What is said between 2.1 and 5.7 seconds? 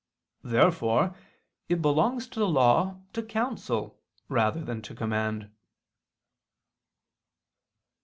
to law to counsel rather than to command.